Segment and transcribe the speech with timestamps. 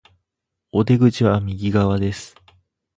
[0.71, 2.33] お出口は右側です